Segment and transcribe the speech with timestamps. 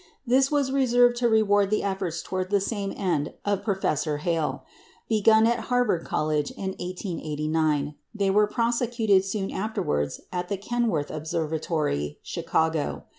[0.25, 4.65] This was reserved to reward the efforts towards the same end of Professor Hale.
[5.07, 12.17] Begun at Harvard College in 1889, they were prosecuted soon afterwards at the Kenwood Observatory,
[12.23, 13.03] Chicago.